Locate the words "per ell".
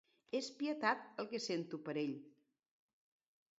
1.89-2.17